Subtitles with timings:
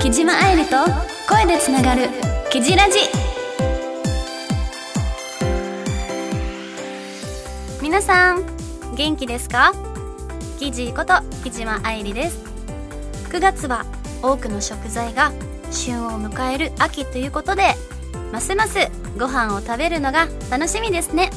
[0.00, 0.76] 木島愛理と
[1.28, 2.08] 声でつながる
[2.50, 2.98] 「キジラジ」
[7.82, 8.44] 皆さん
[8.96, 9.72] 元気ですか？
[10.58, 11.14] キジこと
[11.44, 12.38] 木島愛理です。
[13.30, 13.84] 9月は
[14.22, 15.32] 多くの食材が
[15.70, 17.76] 旬を迎える秋ということで
[18.32, 18.78] ますます
[19.18, 21.30] ご飯を食べるのが楽しみですね。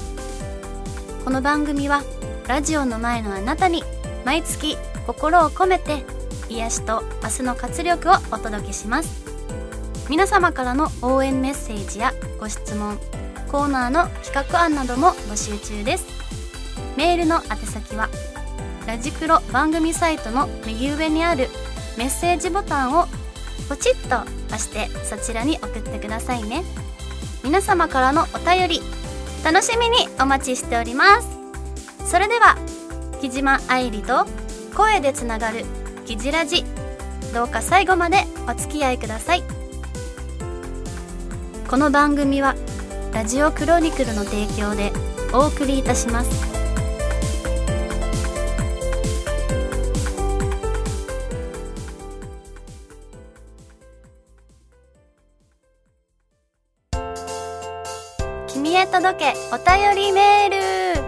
[1.24, 2.04] この番組は
[2.50, 3.82] ラジオの前のあなたに
[4.25, 4.75] 毎月
[5.07, 6.04] 心を込めて
[6.50, 9.24] 癒しと明日の活力をお届けします。
[10.10, 13.00] 皆様からの応援メッセージやご質問
[13.50, 16.06] コーナーの企画案なども募集中です。
[16.97, 18.10] メールの宛先は
[18.86, 21.47] ラジクロ番組サイトの右上にある
[21.97, 23.08] メッセージボタンを
[23.69, 26.66] ポチッと押してそちらに送ってくださいね。
[27.46, 28.82] 皆様からのお便り
[29.43, 31.28] 楽しみにお待ちしております。
[32.06, 32.58] それでは
[33.22, 34.25] 木島愛理と
[34.75, 35.66] 声でつながる
[36.05, 36.63] キジラジ
[37.33, 39.44] どうか最後までお付き合いください。
[41.67, 42.55] この番組は
[43.14, 44.91] ラジオクロニクルの提供で
[45.33, 46.52] お送りいたします。
[59.03, 61.01] 届けお便りメール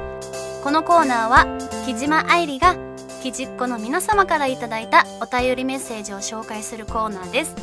[0.66, 1.46] このコーナーは
[1.86, 2.76] 木島愛理が
[3.24, 7.56] きじっ子の皆様からいただいたお便りメッセージを紹介するコーナーです。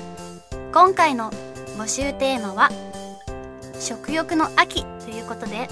[0.72, 1.30] 今回の
[1.76, 2.70] 募集テーマは
[3.78, 5.68] 食欲の秋ということで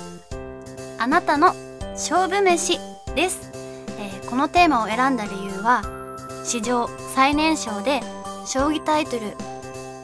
[0.98, 1.54] あなたの
[1.92, 2.78] 勝負飯
[3.14, 3.50] です、
[3.98, 5.82] えーこのテーマを選んだ理由は
[6.44, 8.02] 史上最年少で
[8.46, 9.20] 将棋タイトル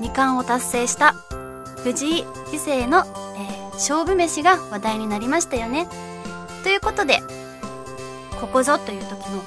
[0.00, 1.12] 2冠を達成した
[1.82, 3.04] 藤井棋聖の、
[3.77, 5.88] 勝負飯が話題になりましたよね。
[6.62, 7.20] ということで
[8.41, 9.42] ここぞという時の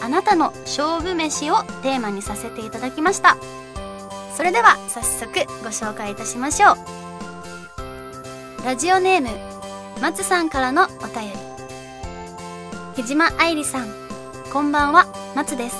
[0.00, 3.36] あなたの勝負飯をテーマにさせていただきました。
[4.36, 5.32] それでは早速
[5.62, 8.64] ご紹介いたしましょう。
[8.64, 9.28] ラジオネーム
[10.00, 11.48] 松さんからのお便り。
[12.96, 13.88] 木島愛理さん
[14.52, 15.76] こんばんは松です。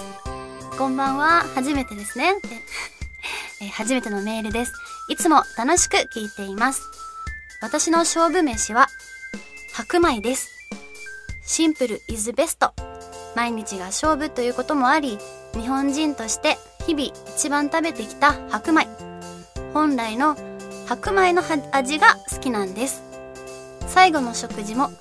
[0.77, 2.35] こんばんは初めてですね。
[3.63, 4.73] え初めてのメールです。
[5.09, 6.98] いつも楽しく聞いています。
[7.61, 8.87] 私の勝負飯は
[9.73, 10.57] 白米です。
[11.43, 12.73] シンプルイズベスト
[13.35, 15.19] 毎日が勝負ということもあり
[15.55, 18.87] 日本人として日々一番食べてきた白米。
[19.75, 20.37] 本来の
[20.87, 21.43] 白米の
[21.73, 23.03] 味が好きなんです。
[23.89, 24.93] 最後の食事も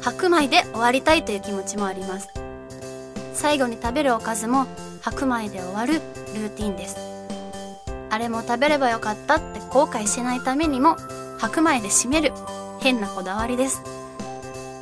[0.00, 2.28] 白米で終わりたいという気持ちもあります。
[3.34, 4.66] 最後に食べるおかずも
[5.00, 6.96] 白米で終わるルーティンです。
[8.10, 10.96] あれも食べればよかったって後悔しないためにも
[11.40, 12.32] 白米で締める。
[12.80, 13.82] 変なこだわりです。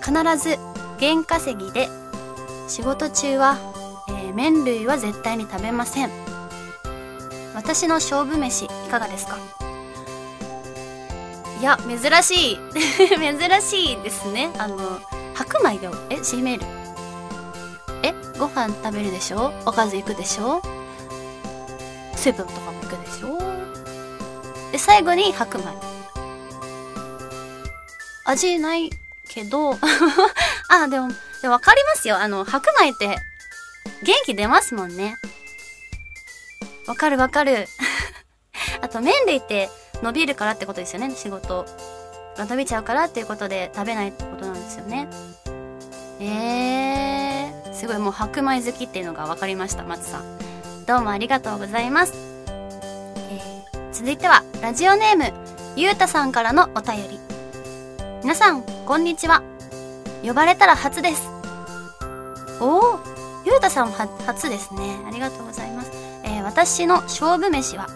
[0.02, 0.56] 必ず
[1.00, 1.88] 原稼ぎで
[2.68, 3.56] 仕事中は、
[4.08, 6.10] えー麺類は絶対に食べません。
[7.54, 9.38] 私の勝負飯いかがですか？
[11.60, 12.58] いや珍しい。
[13.18, 14.50] 珍しいですね。
[14.58, 14.76] あの
[15.34, 16.64] 白米でえ締める。
[18.02, 19.52] えご飯食べるでしょ？
[19.66, 20.62] おかず行くでしょ？
[22.14, 23.38] スープとかも行くでしょ？
[24.70, 25.64] で最後に白米。
[28.30, 28.90] 味ない
[29.28, 29.78] けど。
[30.68, 31.08] あでも
[31.40, 32.18] でも分かりますよ。
[32.18, 33.18] あの白米って
[34.02, 35.16] 元気出ますもんね。
[36.86, 37.66] わかるわかる。
[38.82, 39.70] あと麺類って
[40.02, 41.14] 伸びるからってことですよね。
[41.16, 41.66] 仕事。
[42.36, 45.08] が伸びちゃうからっていうことで食べないってことなんですよね。
[46.20, 47.98] えー、すごい。
[47.98, 50.38] もう白米好きっていうのが分かりました松さん。
[50.86, 52.14] どうもありがとうございます、
[53.30, 55.32] えー続いてはラジオネーム
[55.76, 57.27] ゆうたさんからのお便り。
[58.28, 59.42] 皆さんこんにちは。
[60.22, 61.30] 呼ばれたら初です。
[62.60, 63.00] おお
[63.46, 64.98] ゆうたさんは初ですね。
[65.06, 65.90] ありがとうございます、
[66.24, 67.86] えー私の勝負飯は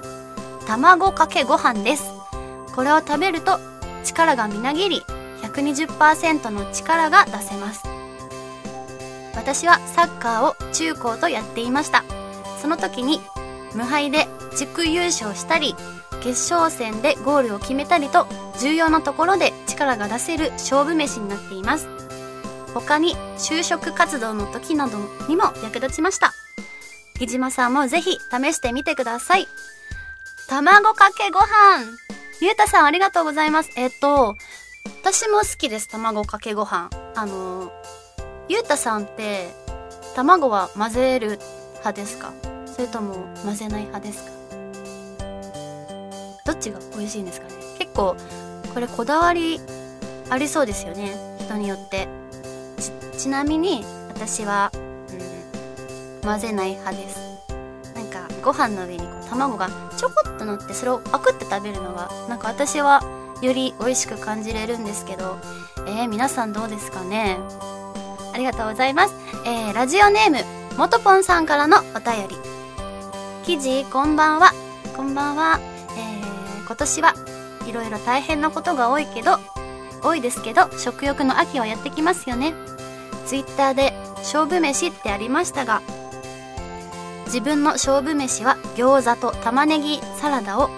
[0.66, 2.04] 卵かけご飯です。
[2.74, 3.60] これを食べると
[4.04, 5.02] 力がみなぎり
[5.42, 7.82] 120%の力が出せます。
[9.34, 12.04] 私はサッカーを中高とやっていました。
[12.58, 13.20] その時に
[13.74, 14.26] 無敗で
[14.56, 15.74] 地区優勝したり
[16.22, 18.26] 決勝戦でゴールを決めたりと
[18.58, 19.52] 重要なところで
[19.82, 21.88] 力が出せる勝負飯になっています。
[22.72, 24.98] 他に就職活動の時など
[25.28, 26.32] にも役立ちました。
[27.18, 29.46] 木島さんもぜひ試してみてください。
[30.48, 31.46] 卵かけご飯。
[32.40, 33.70] ゆうたさんありがとうございます。
[33.76, 34.36] えっと
[35.02, 35.88] 私も好きです。
[35.88, 36.90] 卵かけご飯。
[37.14, 37.72] あの
[38.48, 39.50] ゆうたさんって
[40.14, 41.38] 卵は混ぜる
[41.72, 42.32] 派ですか？
[42.66, 44.30] それとも混ぜない派ですか？
[46.46, 47.54] どっちが美味しいんですかね？
[47.78, 48.16] 結構
[48.72, 49.60] これこだわり
[50.30, 52.08] ありそうですよね人によって
[53.18, 54.72] ちなみに私は、
[56.22, 57.18] うん、混ぜない派です
[57.94, 63.02] なんかご飯の上にこう卵がちょこっと乗ってそれをパクって食べるのがなんか私は
[63.42, 65.36] より美味しく感じれるんですけど
[65.86, 67.38] えー、皆さんどうですかね
[68.32, 69.14] ありがとうございます。
[69.44, 72.36] えー、ラジオネーム、もとぽんさんからのお便り。
[73.44, 74.52] 記事、こんばんは。
[74.96, 75.60] こんばんは。
[75.96, 77.14] えー、今年は
[77.68, 79.38] いろいろ大変なことが多いけど、
[80.02, 82.54] 多いですけど、食欲の秋はやってきますよね。
[83.26, 85.82] ツイッターで勝負飯ってありましたが、
[87.26, 90.70] 自分の勝負飯は餃子と玉ねぎサラダを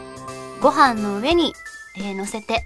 [0.60, 1.52] ご飯の上に、
[1.96, 2.64] えー、乗せて、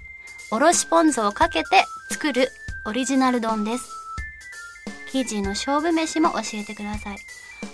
[0.51, 2.49] おろしポン酢をかけて作る
[2.85, 3.89] オリジナル丼です。
[5.11, 7.17] 生地の勝負飯も教えてください。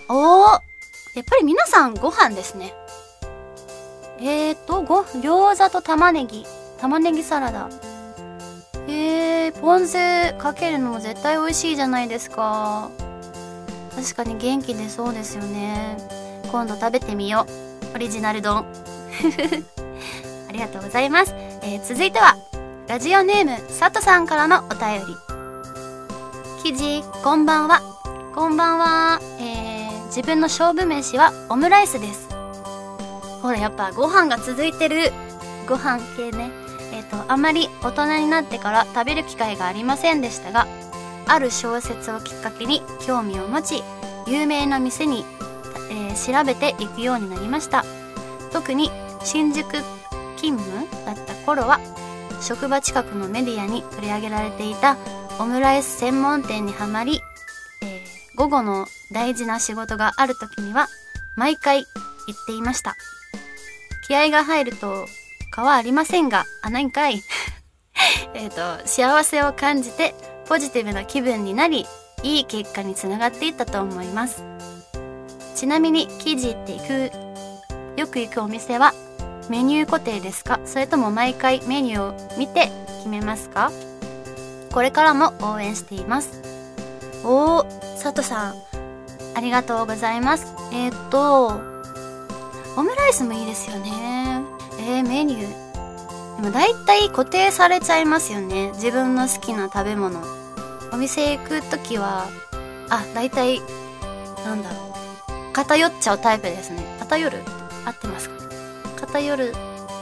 [0.08, 0.60] おー
[1.14, 2.74] やっぱり皆さんご飯ですね。
[4.18, 6.46] えーと、ご、餃子と玉ねぎ。
[6.78, 7.68] 玉ねぎサラダ。
[8.88, 9.96] えー、ポン酢
[10.38, 12.90] かけるのも絶対美味しいじゃないですか。
[13.94, 15.96] 確かに元気出そうですよね。
[16.50, 17.46] 今度食べてみよ
[17.92, 17.94] う。
[17.94, 18.64] オリジナル丼。
[20.48, 21.34] ありがとうございます。
[21.62, 22.36] えー、続いては、
[22.86, 25.16] ラジオネーム、さとさんからのお便り。
[26.62, 27.80] 記事、こんばんは。
[28.34, 29.20] こんばんは。
[29.40, 32.25] えー、自分の勝負飯はオムライスです。
[33.42, 35.12] ほら、やっぱご飯が続いてる。
[35.68, 36.50] ご飯系ね。
[36.92, 40.66] えっ、ー、と、あまり大人になってから食べる機会がありませんでしたが、
[41.26, 43.82] ある小説をきっかけに興味を持ち、
[44.26, 45.24] 有名な店に、
[45.90, 47.84] えー、調べていくようになりました。
[48.52, 48.90] 特に
[49.22, 49.82] 新宿
[50.36, 51.80] 勤務だった頃は
[52.40, 54.96] 職場近くのメディアに取り上げられていた
[55.38, 57.20] オムライス専門店にはまり、
[57.82, 60.88] えー、午後の大事な仕事がある時には
[61.34, 62.96] 毎回行っていました。
[64.06, 65.06] 気合が入ると
[65.54, 67.22] 皮ありませんが、あ、ないんかい。
[68.34, 68.56] えっと、
[68.86, 70.14] 幸せを感じて
[70.46, 71.86] ポジティブな気分になり、
[72.22, 74.42] いい結果につながっていったと思います。
[75.54, 77.10] ちなみに、生地って行く、
[77.96, 78.92] よく行くお店は
[79.48, 80.60] メニュー固定ですか？
[80.66, 83.72] それとも毎回メニューを見て決めますか？
[84.72, 86.42] これからも応援しています。
[87.24, 88.54] おー佐藤さん。
[89.34, 90.52] ありがとうございます。
[90.72, 91.75] えー、っと
[92.76, 94.44] オムライスもいいですよね。
[94.78, 96.42] えー、メニュー。
[96.42, 98.70] でも大体固定されちゃいますよね。
[98.74, 100.20] 自分の好きな食べ物。
[100.92, 102.28] お店行く時は
[102.90, 103.60] あ大体
[104.44, 105.52] なんだろう。
[105.54, 106.82] 偏っちゃうタイプですね。
[107.00, 107.38] 偏る？
[107.86, 108.36] 合ってますか？
[109.00, 109.54] 偏る。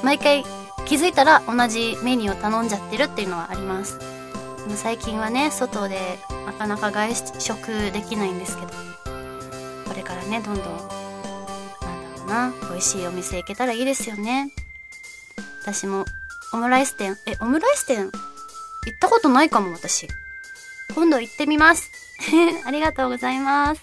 [0.02, 0.44] 毎回
[0.84, 4.00] 気づいたら同じメニューを頼んじゃってるっていうのはあります。
[4.74, 8.72] 最近はね外でなかなか外食できないんですけど。
[9.86, 11.03] これからねどんどん
[12.24, 14.50] な美味しいお店行けたらいいですよね
[15.62, 16.04] 私も
[16.52, 18.04] オムライス店えオムライス店？
[18.06, 18.10] 行っ
[19.00, 20.08] たことないかも私
[20.94, 21.90] 今度行ってみます
[22.66, 23.82] ありがとうございます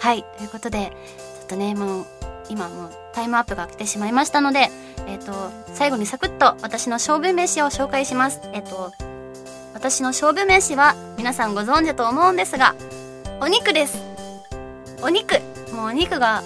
[0.00, 0.92] はいということで
[1.38, 2.06] ちょっとねもう
[2.48, 4.68] 今もうタイムアップが来てしまいましたので、
[5.06, 5.32] えっ、ー、と、
[5.72, 8.40] 最後にサクッと私の勝負飯を紹介します。
[8.52, 8.92] えっ、ー、と、
[9.72, 12.74] 私の勝負飯は皆さんご存知と思うんですが、
[13.40, 13.98] お肉です。
[15.00, 15.40] お肉。
[15.72, 16.42] もうお肉が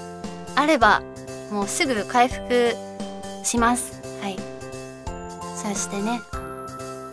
[0.60, 1.02] あれば、
[1.50, 2.74] もうすぐ回復
[3.42, 4.00] します。
[4.22, 4.36] はい。
[5.56, 6.20] そしてね、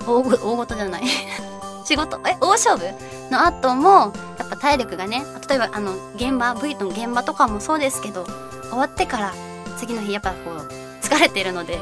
[0.06, 1.04] 大ご大事じゃない
[1.86, 2.86] 仕事、え、大勝負
[3.32, 8.26] の後も、やっぱ体力がね、例えばあの、現場、V の現場とかもそうですけど、
[8.70, 9.34] 終わってから
[9.78, 10.56] 次の日やっぱこう
[11.02, 11.80] 疲れてるので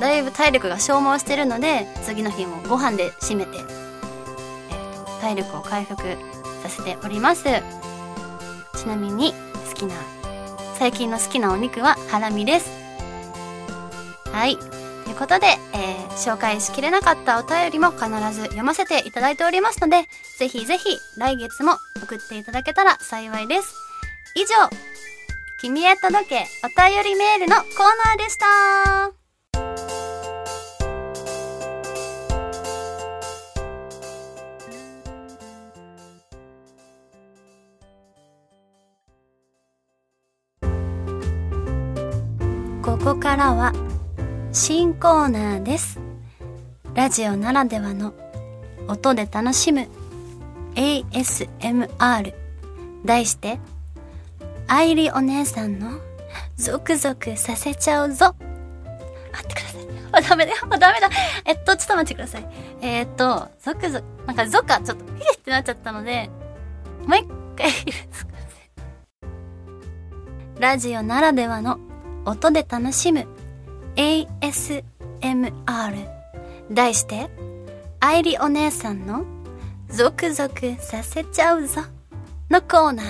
[0.00, 6.02] だいぶ体力が消耗してるので次の日もご飯で締めて、えーと、体力を回復
[6.62, 7.48] させておりますち
[8.86, 9.32] なみに
[9.68, 9.94] 好きな
[10.78, 12.70] 最近の好きなお肉はハラミです。
[14.32, 14.56] はい。
[14.56, 20.02] ということで、えー、紹介しきれなかったお便りも必ず読ませていただいておりますので
[20.38, 23.74] ぜひぜひ来月も送っていただけたら幸いです。
[24.34, 24.68] 以上
[25.60, 27.66] 君へ届けお便りメールのコー
[28.06, 29.23] ナーでした。
[43.34, 43.72] からは
[44.52, 45.98] 新コーナーです。
[46.94, 48.14] ラジオならではの
[48.86, 49.88] 音で楽しむ
[50.76, 52.32] ASMR
[53.04, 53.58] 題して
[54.68, 55.98] 愛理お姉さんの
[56.54, 58.36] ゾクゾクさせちゃうぞ。
[59.32, 59.82] 待ってください。
[60.12, 60.58] あ、ダメだよ。
[60.70, 61.10] あ、ダメだ。
[61.44, 62.46] えっと、ちょっと待ってください。
[62.82, 66.30] えー、っと、ゾクゾク、なんかゾか、ちょっと、ヒーってなっちゃったので、
[67.04, 67.26] もう一
[67.56, 68.26] 回いいです
[70.60, 71.80] ラジオならではの
[72.24, 73.26] 音で楽しむ。
[73.96, 74.84] ASMR
[76.70, 77.30] 題して、
[78.00, 79.24] 愛理お姉さんの
[79.88, 81.82] ゾクゾクさせちゃうぞ。
[82.50, 83.06] のコーナー。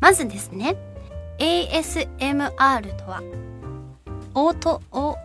[0.00, 0.76] まずですね、
[1.38, 3.22] ASMR とは、
[4.34, 5.16] オート、オ、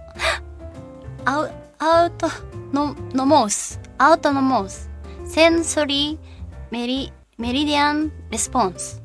[1.26, 2.28] アウ、アウト
[2.72, 4.90] の、のモース、アウトのモース、
[5.26, 9.02] センソリーメリ、メリディアンレスポンス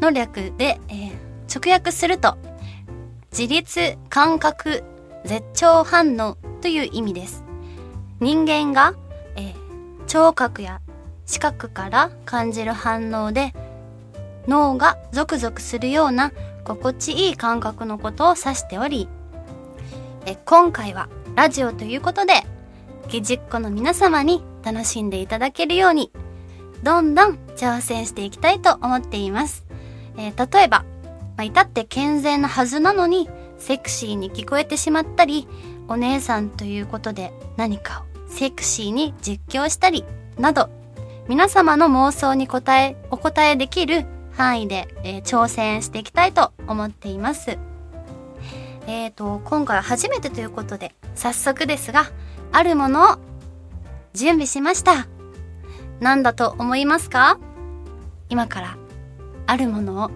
[0.00, 2.36] の略で、えー、直訳すると、
[3.30, 4.84] 自律感覚
[5.24, 7.44] 絶頂反応という意味です。
[8.20, 8.94] 人間が、
[9.36, 10.80] えー、聴覚や
[11.26, 13.52] 視覚から感じる反応で
[14.46, 16.32] 脳がゾクゾクするような
[16.64, 19.08] 心地いい感覚のことを指しており
[20.24, 22.44] え今回はラジオということで
[23.08, 26.10] ギジっ子の皆様に楽しんでいただけるように
[26.82, 29.64] どんどん挑戦していきたいと思っています、
[30.16, 30.84] えー、例えば、
[31.36, 33.28] まあ、至って健全なはずなのに
[33.58, 35.46] セクシーに聞こえてしまったり
[35.88, 40.04] お姉さんということで何かをセクシーに実況したり
[40.38, 40.68] など
[41.28, 47.58] 皆様の妄想に答えお答えできる範囲で、えー、挑戦していきたいと思っています。
[48.86, 52.04] えっ、ー、と、今回初めてということで、早速ですが、
[52.52, 53.16] あるものを
[54.12, 55.08] 準備しました。
[56.00, 57.38] 何だと思いますか？
[58.28, 58.76] 今から、
[59.46, 60.10] あるものを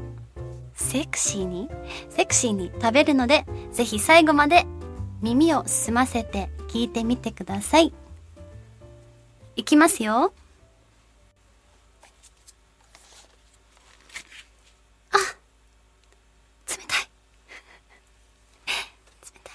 [0.80, 1.68] セクシーに、
[2.08, 4.66] セクシーに食べるので、ぜひ最後まで
[5.20, 7.92] 耳を澄ませて聞いてみてください。
[9.56, 10.32] いきますよ。
[15.12, 15.16] あ
[16.66, 17.08] 冷たい。
[19.22, 19.54] 冷たい。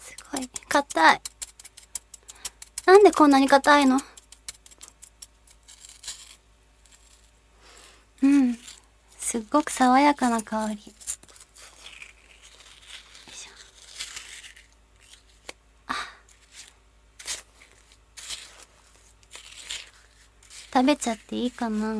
[0.00, 1.20] すごい硬い。
[2.86, 4.00] なんでこんなに硬いの
[8.24, 8.58] うん。
[9.34, 10.78] すっごく爽やかな香り。
[20.72, 21.94] 食べちゃっていいかな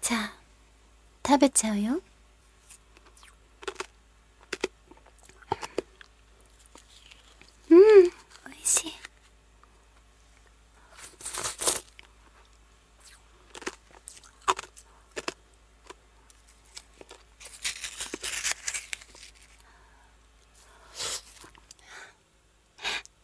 [0.00, 0.32] じゃあ
[1.26, 2.00] 食べちゃうよ。
[7.70, 8.10] うん、美
[8.50, 8.92] 味しい。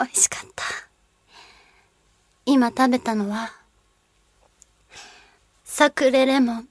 [0.02, 0.64] 美味しかった。
[2.60, 3.54] 今食べたのは、
[5.64, 6.68] サクレレモン。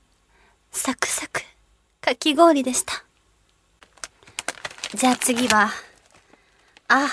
[0.71, 1.41] サクサク、
[1.99, 3.03] かき氷でした。
[4.93, 5.71] じゃあ次は、
[6.89, 7.07] あ、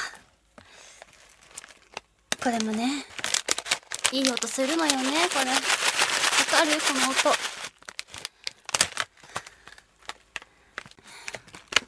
[2.44, 3.06] これもね、
[4.12, 5.50] いい音するのよね、これ。
[5.52, 5.62] わか
[6.66, 6.72] る？
[6.72, 7.34] この音。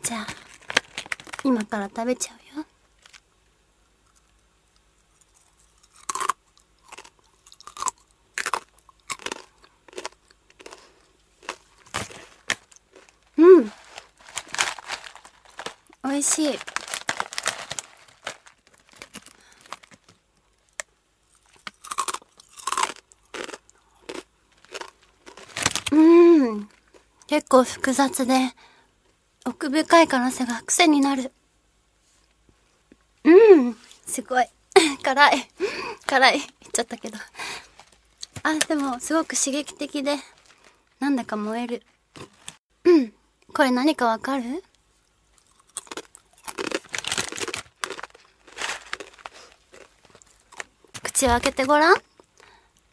[0.02, 0.26] じゃあ、
[1.44, 2.38] 今から食べちゃうよ。
[16.18, 16.58] 味しい。
[25.92, 26.68] うん。
[27.26, 28.34] 結構複雑で
[29.46, 31.32] 奥深い辛さが癖になる。
[33.24, 33.76] うん。
[34.06, 34.46] すごい。
[35.02, 35.48] 辛い。
[36.06, 36.38] 辛い。
[36.38, 37.18] 言っちゃったけど。
[38.42, 40.16] あでもすごく刺激的で
[41.00, 41.82] なんだか燃える。
[42.84, 43.12] うん。
[43.54, 44.62] これ何かわかる？
[51.18, 51.96] 口を開けてごらん。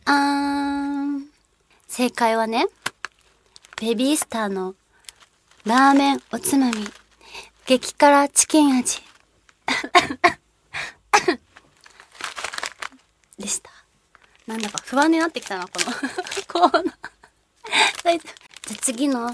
[0.06, 0.14] あー
[1.20, 1.28] ん。
[1.88, 2.66] 正解はね、
[3.80, 4.74] ベビースターの
[5.64, 6.88] ラーメンおつまみ、
[7.68, 9.04] 激辛チキン味。
[13.38, 13.70] でした。
[14.48, 15.86] なんだか不安になってきたな、この
[16.48, 16.96] コーナー。
[18.06, 19.32] じゃあ次の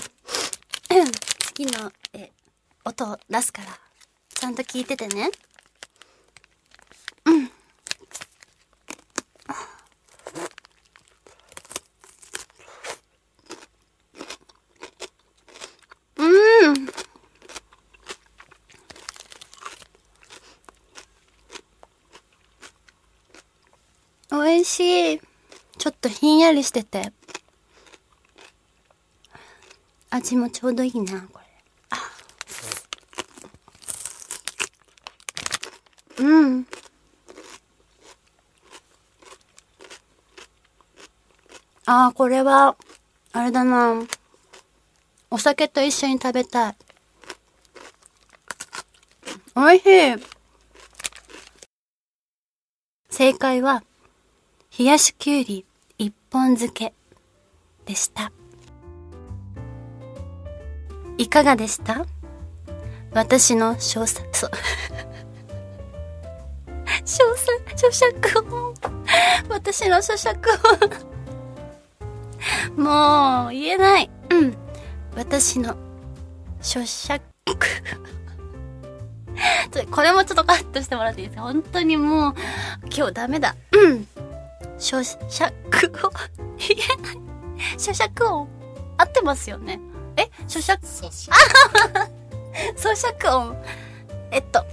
[1.56, 2.30] 次の、え、
[2.84, 3.80] 音を出すから、
[4.34, 5.32] ちゃんと聞いててね。
[16.22, 16.86] うん。
[24.30, 25.22] 美味しい。
[25.80, 27.12] ちょっとひんやりしてて。
[30.10, 31.42] 味もちょうどいいな、こ
[36.20, 36.24] れ。
[36.24, 36.68] うん。
[41.86, 42.78] ああ、これは、
[43.34, 44.02] あれだな。
[45.30, 46.76] お酒と一緒に食べたい。
[49.54, 50.16] おいしい。
[53.10, 53.84] 正解は、
[54.80, 55.66] 冷やしきゅうり
[56.32, 56.94] 本漬け
[57.86, 58.32] でした。
[61.18, 62.06] いかがでした？
[63.12, 64.52] 私の小作、そう。
[67.06, 68.74] 小作、咀嚼音。
[69.50, 70.40] 私の咀嚼
[72.78, 72.82] 音。
[72.82, 74.10] もう、言えない。
[74.30, 74.56] うん。
[75.18, 75.76] 私の、
[76.62, 77.20] 咀嚼。
[79.92, 81.44] これもちょっとカットしてもらっていいですか？
[81.44, 82.36] 本当にもう、
[82.96, 83.58] 今日ダメだ。
[83.74, 84.08] うん。
[84.82, 85.52] 咀嚼
[86.04, 86.12] 音。
[87.78, 88.48] 咀嚼音。
[88.98, 89.80] 合ってますよね。
[90.18, 90.30] え？
[90.48, 91.20] 咀嚼、咀
[92.96, 93.56] 嚼 音。
[94.32, 94.66] えっと、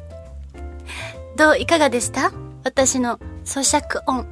[1.36, 2.32] どういかがでした？
[2.64, 4.26] 私の咀嚼音。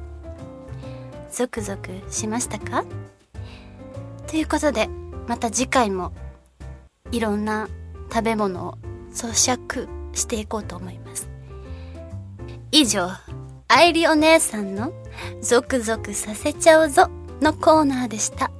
[1.31, 2.83] ゾクゾクしましたか？
[4.27, 4.89] ということで、
[5.27, 6.11] また次回も
[7.11, 7.69] いろんな
[8.11, 8.77] 食べ物を
[9.13, 11.29] 咀嚼していこうと思います。
[12.71, 13.09] 以上、
[13.67, 14.91] 愛理お姉さんの
[15.41, 17.09] ゾクゾクさせちゃうぞ
[17.41, 18.51] のコーナーでした。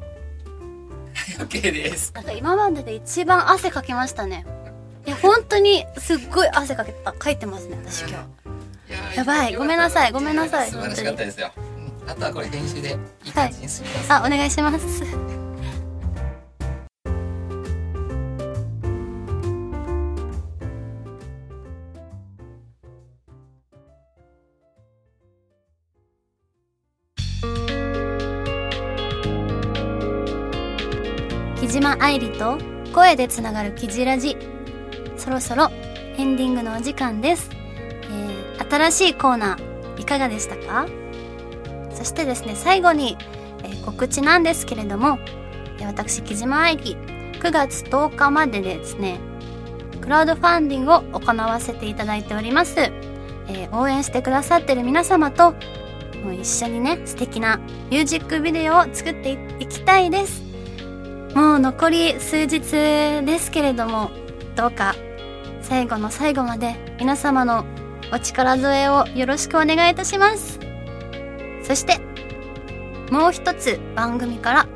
[1.39, 2.11] OK です。
[2.13, 4.45] なんか今までで一番汗かきましたね。
[5.05, 8.27] いや、本当にすっごい汗かけた、かいてますね、私今
[9.13, 9.17] 日。
[9.17, 10.69] やばい、ごめんなさい、ごめんなさい。
[10.69, 11.51] 素晴らしかったですよ。
[12.07, 15.36] あとはこれ編集でいい感じにすみます、はい、あ、お願いします。
[31.79, 32.57] 島愛理と
[32.91, 34.35] 声でつながるキジラジ。
[35.15, 35.69] そろそろ
[36.17, 37.51] エンディングのお時間です、
[38.11, 40.87] えー、新しいコーナーいかがでしたか？
[41.91, 43.15] そしてですね最後に、
[43.63, 45.19] えー、告知なんですけれども
[45.81, 46.95] 私木島愛理
[47.39, 49.19] 9月10日まででですね
[50.01, 55.51] クラウドファンディングを行わせていただいております、えー、応援してくださってる皆様と
[56.23, 57.57] もう一緒にね素敵な
[57.91, 60.46] ミュージックビデオを作っていきたいです。
[61.37, 64.09] もう残り数日ですけれども
[64.55, 64.95] どうか
[65.61, 67.63] 最後の最後まで皆様の
[68.11, 70.59] お力添えをよろしくお願いいたします。
[71.61, 71.99] そして
[73.11, 74.67] もう一つ番組から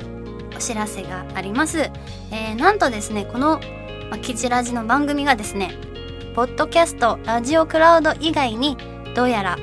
[0.56, 1.90] お知らせがあります、
[2.30, 3.60] えー、なんとですねこの、
[4.12, 5.72] まキジラジの番組がですね
[6.36, 8.76] ポッドキャストラジオクラウド以外に
[9.16, 9.56] どうやら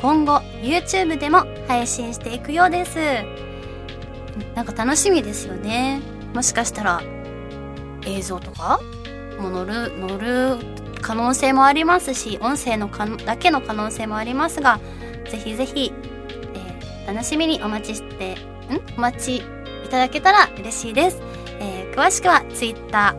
[0.00, 3.00] 今後 YouTube でも配信していくようです。
[4.54, 6.13] なんか楽しみですよね。
[6.34, 7.02] もしかしたら
[8.04, 8.80] 映像とか？
[9.38, 10.58] も乗る乗る
[11.00, 14.78] 可能性もありますし音声のかだけの可能性もありますが
[15.28, 15.92] ぜひぜひ、
[16.54, 18.38] えー、楽しみにお待ちしてん？
[18.96, 19.42] お待ちい
[19.90, 21.18] ただけたら嬉しいです、
[21.58, 23.12] えー、詳しくは Twitter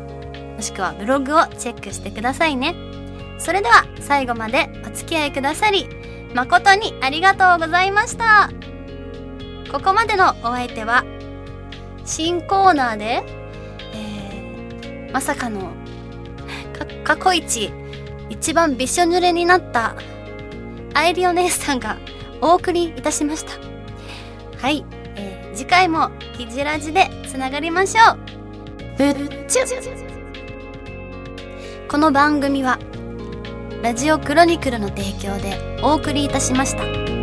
[0.55, 2.75] もしくはブログをチェックしてくださいね。
[3.37, 5.89] それでは最後までお付き合いくださり
[6.33, 8.49] 誠にありがとうございました。
[9.71, 11.03] ここまでのお相手は
[12.05, 13.23] 新コーナーで、
[13.93, 15.73] えー、まさかの
[17.03, 17.71] か過去一
[18.29, 19.95] 一番びしょ濡れになった
[20.93, 21.97] 愛理お姉さんが
[22.41, 23.51] お送りいたしました。
[24.57, 28.17] はい、えー、次回もキジラジでつながりましょう。
[28.97, 29.65] ぶっちゅ
[31.89, 32.79] この番組は
[33.81, 37.14] ラジオクロニクルの提供でお送りいたしました。